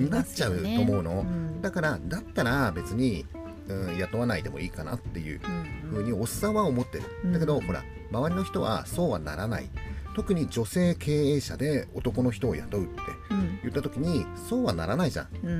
[0.00, 1.22] なっちゃうと思うの。
[1.22, 1.60] ん。
[1.62, 3.26] だからだったら別に、
[3.68, 5.40] うん、雇わないでもいいかなっていう
[5.84, 5.90] うん。
[5.90, 9.68] ふうにおっさんは思ってる、うんだけどほら周りの人はそうはならない
[10.14, 12.92] 特に女性経営者で男の人を雇うって
[13.30, 13.58] うん。
[13.62, 15.28] 言った時にそうはならないじゃん。
[15.42, 15.50] う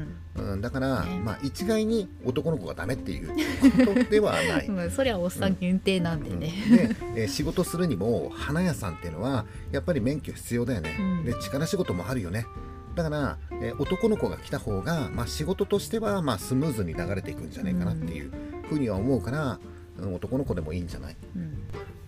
[0.42, 0.52] ん。
[0.52, 1.20] うん、だから、ね。
[1.24, 3.28] まあ一概に男の子がダメっていう
[3.86, 4.66] ことではない。
[4.66, 11.24] うんそりゃおっさん限定なんでうんでね、、えー仕事するにも花屋さんっていうのはやっぱり免許必要だよね、うん。
[11.24, 12.46] で力仕事もあるよね。
[12.94, 18.30] だから、えー男の子が来た方が、まあ、仕事としては、まあ、スムーズに流れていくんじゃないかなっていう
[18.68, 19.58] ふうには思うから、
[19.98, 21.16] うん男の子でもいいんじゃない？
[21.36, 21.58] うん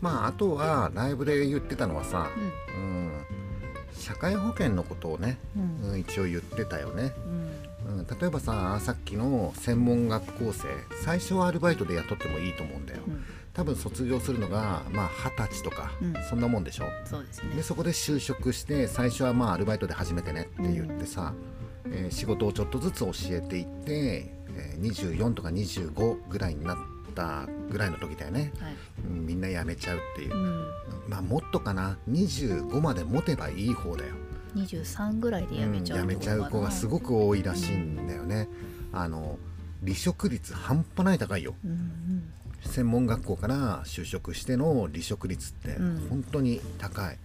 [0.05, 3.11] まああとはライブで言ってたのはさ、うん、
[3.97, 5.93] 社会保険のことをね、うん。
[5.93, 7.15] うん、一応言ってたよね。
[7.87, 7.99] うん。
[8.01, 10.69] うん、例えばささっきの専門学校生
[11.03, 13.01] 最初はアルバイトで雇ってもいいと思うんだよ。
[13.09, 13.25] うん。
[13.55, 16.13] 多分卒業するのがまあ二十歳とか、うん。
[16.13, 16.85] そそんなもんでしょ。
[17.07, 17.55] そうですね。
[17.57, 21.33] でそこで就職して最初はまあアルバイトで始めてねって言ってさ、
[21.87, 26.77] えー仕事をちょっとずつ教えていって、えー24とか25ぐらいになっ
[27.15, 28.75] たぐらいの時だよね、はい。
[29.09, 30.35] うんみんな辞めちゃうっていう。
[30.35, 30.65] う、ん。
[31.09, 31.97] まあもっとかな。
[32.11, 34.15] 25まで持てばいい方だよ。
[34.55, 38.49] 23ぐらいで辞めちゃううん辞めちゃう子がすごく多いらしいんだよね。
[38.93, 39.39] あの
[39.83, 41.55] 離職率半端ない高いよ。
[41.65, 42.31] うんうん。
[42.63, 46.07] 専門学校から就職しての離職率ってうん。
[46.09, 47.19] 本当に高い、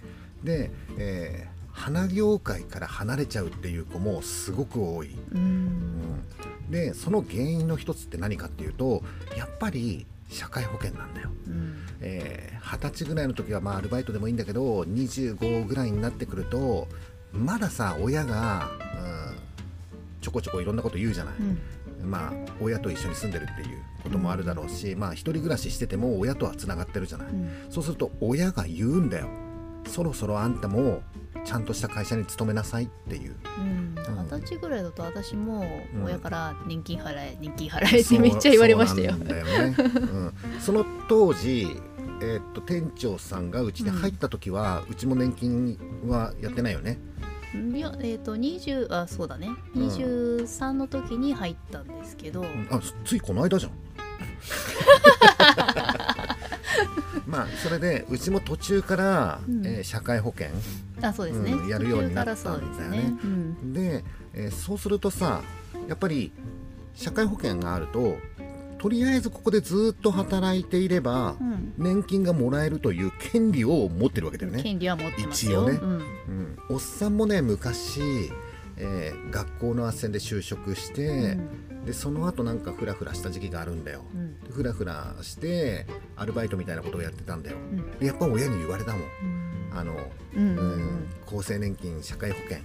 [0.44, 5.40] で、えー花業界から離れちゃうっていう子もすごく多い、うん。
[5.40, 6.24] うん
[6.70, 9.02] でその原因の一つって何かっていうと
[9.36, 11.32] やっぱり社会保険なんだよ。
[11.48, 11.76] うん。
[12.02, 16.88] えー二十歳ぐらいの時はまあアルバイトでもいいんだけど25ぐらいになってくると
[17.34, 21.44] まださ親が、うん、ちょこちょこいろんなこと言うじゃない、う
[22.06, 22.10] ん。
[22.10, 27.50] まあ親と一緒に住んでるっていうこともあるだろうし、まあ一人暮らししてても親とはつながってるじゃない、うん。
[27.72, 29.28] そうすると親が言うんだよ。
[29.88, 31.02] そろそろあんたも
[31.46, 33.36] ちゃんとした会社に勤めなさいっていう。
[33.58, 33.96] うん。
[34.18, 34.26] うん。
[34.26, 36.04] 二十歳ぐらいだと私もうん。
[36.06, 39.14] 親から年金払え年金払えってめっちゃ言われましたよ。
[39.14, 41.68] そだよね、うん、その当時
[42.22, 47.00] えーっと店長さんがうちに入った時は、うちも年金はやってないよね。
[47.74, 49.50] いやえっ、と20あそうだね。
[49.76, 53.72] 23の時に入ったんですけど、あついこの間じゃん
[57.28, 59.66] まあそれでうちも途中から、うん。
[59.66, 60.48] えー社会保険
[61.02, 62.68] あそうですね、うんやるようになったんだよね。
[62.68, 63.74] ですね、うん。
[63.74, 65.42] で、えーそうするとさ
[65.88, 66.32] やっぱり
[66.94, 68.18] 社会保険があると
[68.78, 71.74] とりあえずここでずっと働いていればうん。
[71.78, 74.64] 年金がもらえるという権利を持ってるわけだよね。
[74.64, 75.64] 権利は持ってますよ。
[75.64, 75.80] 一応ね。
[75.82, 75.90] うん。
[75.90, 78.02] うん、おっさんもね昔、
[78.78, 81.38] えー学校の斡旋で就職して、
[81.86, 84.04] でその後なんかフラフラした時期があるんだよ。
[84.14, 84.40] うん。
[84.42, 87.58] でフラフラしてアルバイトみたいなことをやってたんだよ。
[87.58, 88.00] うん。
[88.00, 89.02] でやっぱ親に言われたもん。
[89.02, 89.78] うん。
[89.78, 89.96] あの
[90.36, 92.58] うん厚生年金社会保険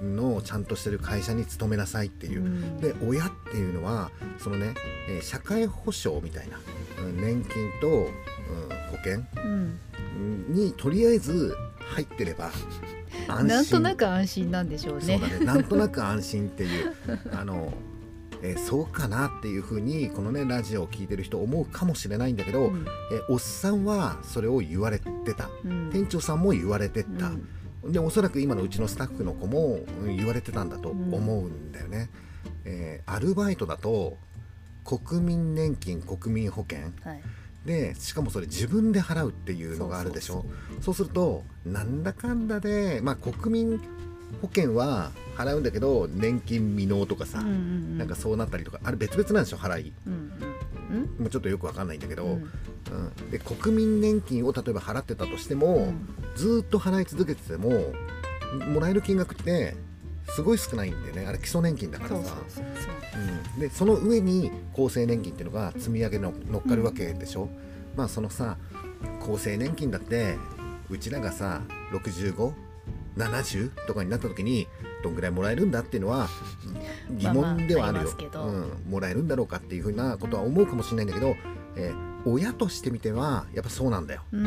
[0.00, 2.44] うんのちゃんとしてる会社に勤めなさいっていう。
[2.44, 2.80] う、ん。
[2.80, 4.74] で親っていうのはそのね、
[5.08, 6.58] えー社会保障みたいな、
[7.02, 8.08] うん年金と、うん
[8.90, 9.78] 保険うん。
[10.48, 11.56] にとりあえず
[11.94, 12.50] 入ってれば
[13.28, 15.18] 安心なんとなく安心なんでしょうね。
[15.20, 15.44] そうだね。
[15.44, 16.94] なんとなく安心っていう。
[17.32, 17.72] あの、
[18.42, 22.86] えーそうかなっていうふうにこのねラジオを聞いてる人思うかもしれないんだけど、うん。
[23.12, 25.48] えーおっさんはそれを言われてた。
[25.64, 25.90] うん。
[25.90, 27.28] 店長さんも言われてた、
[27.82, 27.92] うん。
[27.92, 32.10] でおそらく今のうちのスタッフの子もうん言われてたんだと思うんだよね、
[32.64, 34.16] えーアルバイトだと
[34.84, 36.78] 国民年金国民保険。
[37.04, 37.22] はい。
[37.64, 40.44] でしかもそれ自分で払うっていうのがあるでしょ。
[40.80, 43.80] そうするとなんだかんだでまあ国民
[44.40, 47.98] 保険は払うんだけど年金未納とかさ、うんうんうん。
[47.98, 49.92] なんかそうなったりとかあれ別々なんでしょ払い。
[50.06, 50.52] うんうん
[51.18, 52.32] もうちょっとよくわかんないんだけど、うん。
[52.32, 53.30] うん。
[53.30, 56.06] で国民年金を例えば払ってたとしても、うん。
[56.36, 57.92] ずーっと払い続けてても
[58.68, 59.74] もらえる金額って
[60.34, 61.26] すごい少ないんだよね。
[61.26, 62.36] あれ基礎年金だからさ。
[62.48, 62.64] そう
[63.56, 63.60] ん。
[63.60, 67.48] でその上に厚生年金っていうのが積み上げの乗っかるわけでしょ、
[67.96, 68.58] まあそのさ
[69.22, 70.36] 厚生年金だって
[70.90, 71.62] うちらがさ
[73.16, 74.66] 6570とかになった時に
[75.02, 76.28] どんぐらいもらえるんだっていうのは
[77.10, 81.36] 疑問ではあるよ、まあまあうん、もらえるんだろうかっていうふうなことは思うかもしれないんだけど、
[81.76, 84.44] えー親としてみてはやっぱそうなんだよ、うん。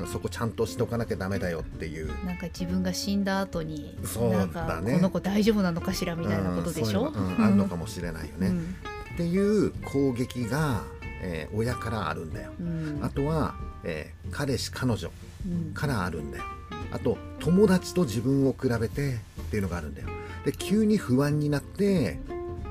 [0.00, 2.06] うん、そこちゃんとしておかなきゃダメだよっていう。
[2.24, 4.94] なんか自分が死んだ後にそうだね。
[4.94, 7.08] この子大丈夫なのかしらみたいなことでしょ？
[7.08, 8.76] うんそういうあるのかもしれないよね、うん。
[9.12, 10.80] っていう攻撃が、
[11.20, 12.50] えー親からあるんだよ。
[12.58, 12.98] うん。
[13.02, 15.10] あとは、えー彼氏彼女
[15.46, 16.44] うんからあるんだよ
[16.92, 20.08] あと友達と自分を比べてっていうのがあるんだよ。
[20.44, 22.20] で急に不安になって、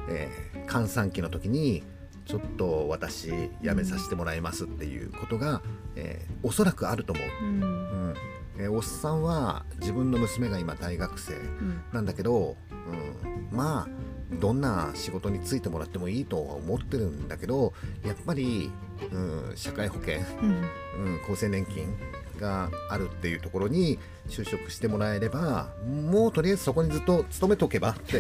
[0.09, 1.81] えー閑散期の時に
[2.25, 5.61] ちょっと私辞めさせてもらいますっていうことが、
[5.95, 7.61] えーおそらくあると思う、うん。
[7.61, 8.13] うん。
[8.59, 11.33] えーおっさんは自分の娘が今大学生。
[11.35, 11.81] うん。
[11.93, 17.73] なんだけど、うん、まあどんな仕事に就いてもらってもいいとは思ってるんだけど
[18.05, 18.71] やっぱり、
[19.11, 20.49] うん、社会保険、うん。
[20.49, 21.95] うん、厚生年金
[22.37, 28.19] があるっていうところに就職してもらえればもうとりあえずそこにずっと勤めとけばって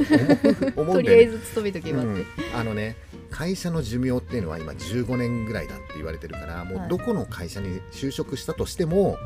[0.75, 1.25] 思う 思うとんだよね。
[1.25, 2.25] りあえず勤めとけばって、うん、
[2.55, 2.95] あのね
[3.29, 6.85] 会社の寿命っていうのは今15年ぐらいだって言われてるからもはい。
[6.87, 9.17] うどこの会社に就職したとしても、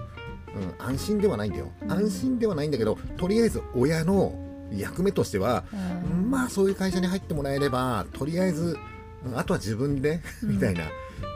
[0.79, 1.91] うん、安心ではないんだよ、うん。
[1.91, 4.33] 安心ではないんだけどとりあえず親の
[4.71, 6.31] 役目としては、うん。
[6.31, 8.77] まあそういう会社に入ってもらえればとりあえず
[9.25, 10.49] うんあとは自分でうん。
[10.51, 10.85] みたいな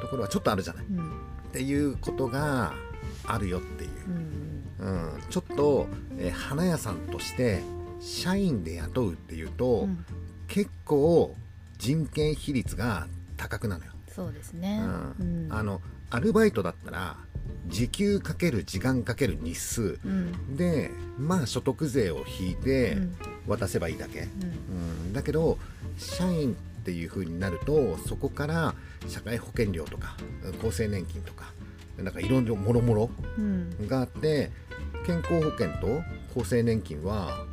[0.02, 1.06] ところはちょっとあるじゃない、うん。
[1.06, 1.12] っ
[1.52, 2.74] ていうことが
[3.28, 3.92] あるよっていう。
[4.82, 7.62] う、んうん、ちょっと、えー花屋さんとして
[8.00, 10.06] 社員で雇うっていうと、うん。
[10.48, 11.36] 結構
[11.78, 14.82] 人件比率が高くなるのよ、そうですね、
[15.20, 15.48] うん。
[15.48, 15.54] うん。
[15.54, 17.18] あのアルバイトだったら
[17.68, 20.00] 時給かける時間かける日数。
[20.06, 20.56] うん。
[20.56, 23.16] でまあ所得税を引いてうん。
[23.48, 24.28] 渡せばいいだけ、うん。
[24.28, 24.28] う
[25.10, 25.58] ん、だけど
[25.98, 28.76] 社員っていう風になるとそこから
[29.08, 30.16] 社会保険料とか
[30.62, 31.52] 厚生年金とか
[32.04, 33.88] なんかいろいろもろもろうん。
[33.88, 34.52] があって
[35.06, 36.02] 健康保険と
[36.40, 37.46] 厚生年金は、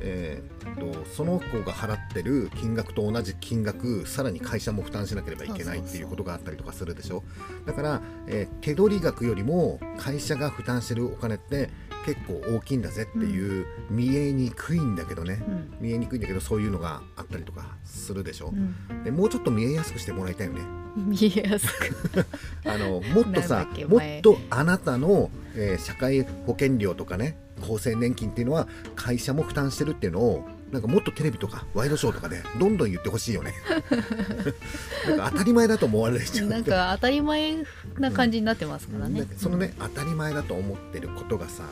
[0.00, 7.22] えーとその子が払ってる金額と同じ金額さらに会社も負担しなければいけないっていうことがあったりとかするでしょ。
[7.66, 11.70] だから、えー手取り額よりも会社が負担してるお金って
[12.04, 15.76] 結構大きいんだぜっていう、見えにくいんだけどね、うん。
[15.80, 18.52] 見えにくいんだけどそういうのがあったりとかするでしょ。
[18.90, 19.04] う、ん。
[19.04, 20.60] でもうちょっと見えやすくしてもらいたいよね。
[20.96, 21.66] 見えやす
[22.12, 22.26] く。
[22.68, 24.22] あのもっとさもっ前。
[24.22, 33.54] とあなたの、えー社会保険料とかね厚生年金っていうのは会社も負担してるっていうのをなんかもっとテレビとかワイドショーとかでどんどん言ってほしいよね。
[35.08, 36.48] なんか当たり前だと思われちゃう。
[36.48, 37.56] なんか当たり前
[37.98, 39.20] な感じになってますからね。
[39.20, 41.64] なんかそのね、当たり前だと思ってることがさ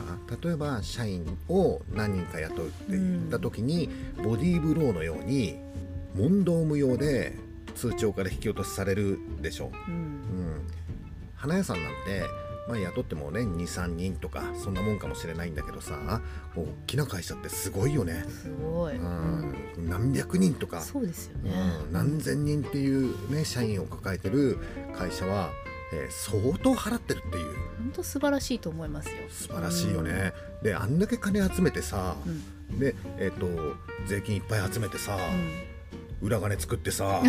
[0.43, 3.89] 例えば社員を何人か雇うって言った時に、
[4.21, 5.57] ボディーブローのように
[6.15, 7.37] 問答無用で
[7.75, 9.93] 通帳から引き落としされるでしょ、うん。
[9.93, 10.21] うん、
[11.35, 12.23] 花屋さんなんて、
[12.69, 16.21] まあ、雇ってもね23人とかそんなもんかもしれないんだけどさ
[16.55, 19.55] 大きな会社ってすごいよね、すごい、ううん。
[19.85, 20.79] ん、何百人とか。
[20.81, 21.51] そうですよね、
[21.85, 24.59] うん、何千人っていう、ね、社員を抱えてる
[24.95, 25.49] 会社は、
[25.93, 27.45] えー相当払ってるっていう。
[27.79, 29.15] 本当素晴らしいと思いますよ。
[29.29, 32.15] 素晴らしいよね、であんだけ金集めてさ、
[32.71, 32.77] うん。
[32.79, 36.27] で、えー、と税金いっぱい集めてさ、うん。
[36.27, 37.23] 裏金作ってさ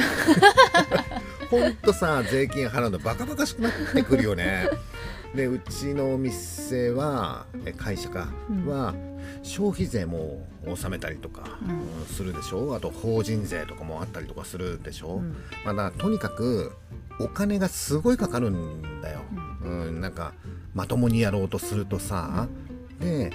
[1.48, 4.68] ほんとさ税金払うのバカバカしくなってくるよね
[5.34, 8.66] でうちのお店はえ会社か、うん。
[8.66, 8.94] は
[9.42, 11.70] 消費税も納めたりとか、うん。
[11.70, 12.74] うんするでしょ？
[12.74, 15.36] あと法人税とかもあったりとかするでしょ、うん。
[15.64, 16.72] まあ、だとにかく
[17.20, 19.20] お金がすごいかかるんだよ、
[19.62, 20.32] うん、なんか
[20.74, 22.48] まともにやろうとするとさ
[22.98, 23.30] で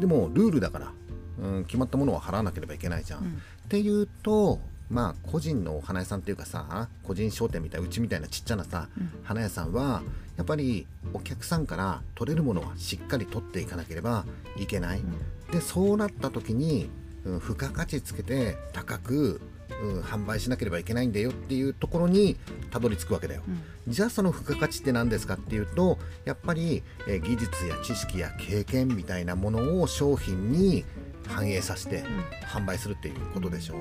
[0.00, 0.92] でもルールだから、
[1.38, 3.26] うん、決まったものは払わなければいけないじゃん、うん。
[3.28, 4.58] っていうと
[4.90, 9.10] まあ個人のお花屋さんっていうかさ個人商店みたいなうちみたいなちっちゃなさ、うん。
[9.22, 10.02] 花屋さんは
[10.36, 14.24] やっぱりお客さんから取れるものはしっかり取っていかなければ
[14.56, 15.02] いけない、
[15.50, 16.84] でそうなった時に、
[17.24, 19.40] うん付加価値つけて高く、
[19.82, 22.36] うん販売しなければいけないんだよっていうところに
[22.70, 23.92] たどり着くわけだよ、うん。
[23.92, 30.84] じゃあその付加価値って何ですかっていうとやっぱり、えー技術や知識や経験みたいなものを商品に
[31.26, 32.04] 反映させて
[32.44, 33.74] 販売するっていうことでしょ。
[33.74, 33.78] っ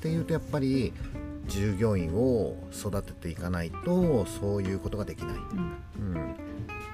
[0.00, 0.92] ていうとやっぱり
[1.46, 6.14] 従業員を育てていかないとそういうことができない、うん。
[6.14, 6.36] うん、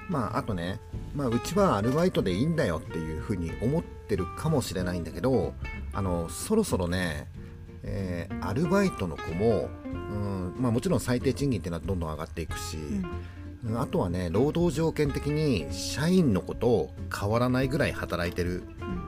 [0.09, 0.79] まああとね、
[1.15, 5.53] まあ、うちはアルバイトでいいんだよっていうふうに思ってるかもしれないんだけど
[5.93, 7.27] あのそろそろね、
[7.83, 12.95] えーアルバイトの子も、うんまあ、もちろん最低賃金っていうのはどんどん上がっていくし、うん。
[13.71, 18.63] うんあとはね労働条件的に社員の子と変わらないぐらい働いてる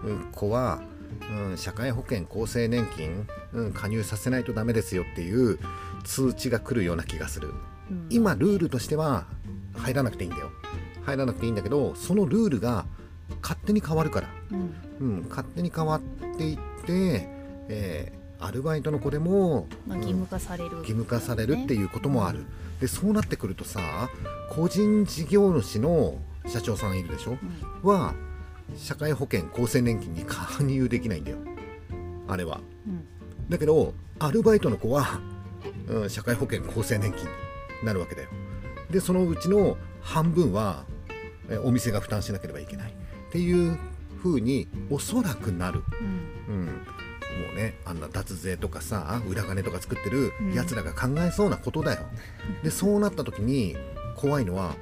[0.06, 0.32] うんうん。
[0.32, 0.82] 子は、
[1.30, 5.60] うん、社会保険厚生年金、うん、加入させないとダメですよっていう
[6.04, 7.54] 通知が来るような気がする。
[7.90, 8.08] うん。
[8.10, 9.26] 今ルールとしては
[9.76, 10.52] 入らなくていいんだよ。
[11.06, 12.86] 入らなくていいんだけどそのルールが
[13.42, 14.76] 勝手に変わるから、うん。
[15.00, 16.02] うん、勝手に変わっ
[16.38, 17.28] ていって、
[17.70, 22.46] えーアルバイトの子でも、まあ、うん義務化される、義務化されるってういうこともある、
[22.80, 24.10] でそうなってくるとさ
[24.50, 27.40] 個人事業主の社長さんいるでしょ、ん。
[27.84, 28.14] は
[28.76, 31.38] 社会保険厚生年金に加入できないんだよ。
[32.28, 32.62] あれは。
[32.88, 33.06] うん。
[33.50, 35.20] だけどアルバイトの子は、
[35.88, 37.30] うん、社会保険厚生年金に
[37.84, 38.30] なるわけだよ。
[38.90, 40.86] でそのうちの半分は
[41.50, 42.92] えお店が負担しなければいけない。
[42.92, 43.78] っていう
[44.24, 45.84] 風におそらくなる。
[46.48, 46.56] うん。
[46.56, 46.72] うん、も
[47.54, 50.54] うねあんな脱税とかさ裏金とか作ってるうん。
[50.54, 52.02] やつらが考えそうなことだよ、
[52.64, 53.76] でそうなった時に
[54.16, 54.76] 怖いのは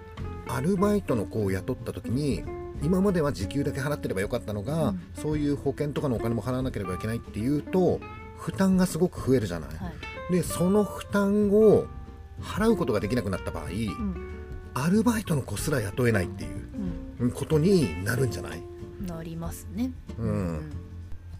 [0.47, 2.43] アルバイトの子を雇った時に
[2.83, 5.01] 今までは時給だけ払ってればよかったのが、うん。
[5.15, 7.99] そういう保険とかのお金も払わなければいけないっていうと
[8.37, 9.89] 負担がすごく増えるじゃない、は
[10.29, 10.33] い。
[10.33, 11.85] でその負担を
[12.41, 14.15] 払うことができなくなった場合、うん。
[14.73, 16.51] アルバイトの子すら雇えないっていう
[17.21, 17.31] うん。
[17.31, 18.61] ことになるんじゃない？
[19.07, 19.91] なりますね。
[20.17, 20.71] うん。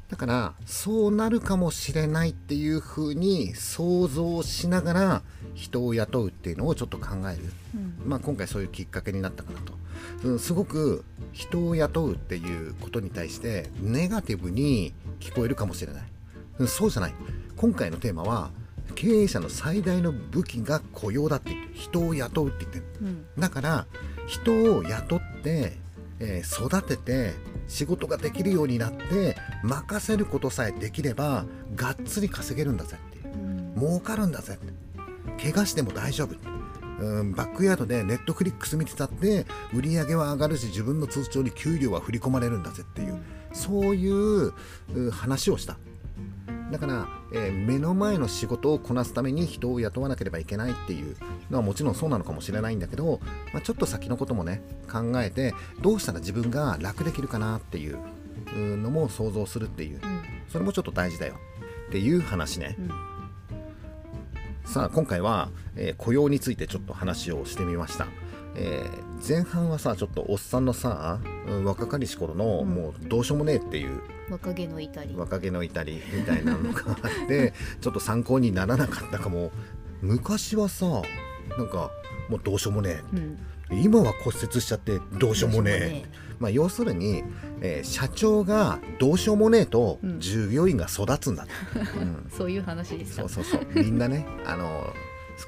[0.10, 5.22] だからそうなるかもしれないっていうふうに想像しながら
[5.56, 7.96] 人を雇うっていうのをちょっと考える、うん。
[8.06, 9.80] まあ、今回そういうきっかけになったかなと、うん、
[10.40, 16.04] すごく人を雇うっていうことに対してネガティブに聞こえるかもしれない、
[16.60, 17.14] うんそうじゃない。
[17.56, 18.52] 今回のテーマは
[18.96, 22.86] 経営者の最大の武器が雇用だって言ってる人を雇うって言ってる。
[23.02, 23.26] うん。
[23.40, 23.88] だから
[24.28, 25.78] 人を雇って、
[26.20, 27.34] えー育てて
[27.68, 33.34] 仕事ができるようになって任せることさえできればがっつり稼げるんだぜっていう。
[33.34, 33.76] うん。
[33.80, 34.66] 儲かるんだぜっ
[35.38, 35.52] て。
[35.52, 36.36] 怪我しても大丈夫
[37.04, 44.54] うんバックヤードでネットフリックス見てたって売り上げは上がるし自分の通帳に給料は振り込まれるんだぜっていうそういう
[44.96, 45.78] う話をした。
[46.72, 51.16] だから、えー目の前の仕事をこなすために人を雇わなければいけないっていう
[51.52, 53.20] のはもちろんそうなのかもしれないんだけど、
[53.54, 58.00] まあ、ちょっと先のこともね考えてどうしたら自分が楽できるかなっていう
[58.56, 60.00] うのも想像するっていう。
[60.04, 60.24] うん。
[60.50, 61.36] それもちょっと大事だよ
[61.90, 62.76] っていう話ね。
[62.80, 63.13] うん
[64.66, 68.08] さあ今回は、えー雇用についてちょっと話をしてみました、
[68.56, 72.70] えー前半はさちょっとおっさんのさ、うん若かりし頃の、うん。
[72.70, 75.16] もうどうしようもねえっていう若気の至り。
[75.16, 79.52] 若気の至りみたいなのがあって ちょっと参考にならなかったかも。
[80.02, 80.86] 昔はさ
[81.58, 81.90] なんか
[82.30, 83.20] もうどうしようもねうん。
[83.20, 86.06] え今は骨折しちゃってどうしようもねえ。
[86.40, 87.24] まあ、要するに、
[87.62, 90.20] えー社長がどうしようもねえとうん。
[90.20, 91.50] 従業員が育つんだと、
[92.00, 92.26] うん。
[92.36, 93.16] そういう話でした。
[93.16, 93.62] そうそうそう。
[93.76, 94.94] みんなね あの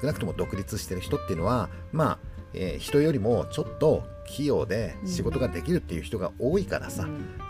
[0.00, 2.18] 少なくとも独立してる人っていうのはまあ、
[2.54, 7.04] えー人よりもちょっと器用で仕事ができるっていう人が多いからさ、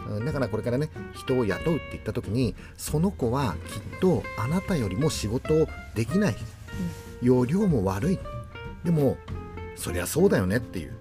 [0.08, 0.16] うん。
[0.16, 6.36] うんだからこれからね人を雇うって言った時にその子はきっとあなたよりも仕事できない。
[7.22, 8.18] 容量も悪い。
[8.84, 9.16] でも
[9.76, 10.92] そりゃそうだよねっていう。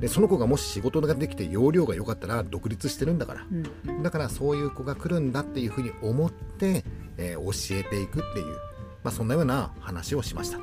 [0.00, 3.46] でその子がもし仕事ができて容量が良かったら独立してるんだから。
[3.50, 3.66] うん。
[3.88, 6.84] うんだからそういう子が来るんだっていうふうに思って、
[7.16, 8.46] えー教えていくっていう、
[9.02, 10.58] まあ、そんなような話をしました、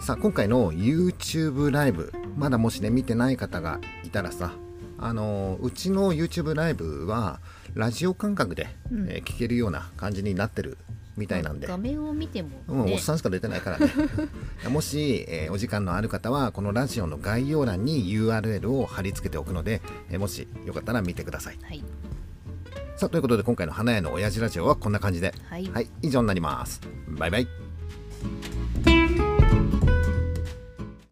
[0.00, 4.52] さあ今回の YouTube ライブまだもしね見てない方がいたらさ
[4.98, 7.40] あのーうちの YouTube ライブは
[7.74, 9.08] ラジオ感覚で、うん。
[9.08, 10.76] えー聞けるような感じになってる
[11.16, 13.90] みたいなんで、画面を見ても、ね、うん、おっさんしか出てないからね。
[14.68, 21.58] もし、えーお時間のある方はこのラジオの概要欄に URL を貼り付けておくので、えーもしよかったら見てください。
[21.62, 21.82] はい。
[22.96, 25.34] さあということで今回の花屋の親父ラジオはこんな感じで。
[25.48, 26.80] はい、はい以上になります。
[27.08, 27.48] バイバイ